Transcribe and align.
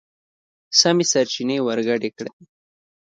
سمې 0.79 1.05
سرچينې 1.11 1.57
ورګډې 1.65 2.09
کړئ!. 2.17 2.33